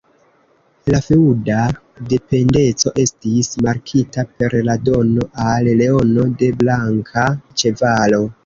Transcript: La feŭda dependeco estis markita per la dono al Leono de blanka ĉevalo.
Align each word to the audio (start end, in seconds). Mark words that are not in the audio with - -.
La 0.91 1.01
feŭda 1.07 1.57
dependeco 2.13 2.93
estis 3.05 3.51
markita 3.67 4.25
per 4.41 4.57
la 4.71 4.79
dono 4.89 5.29
al 5.53 5.73
Leono 5.83 6.29
de 6.43 6.53
blanka 6.63 7.31
ĉevalo. 7.63 8.29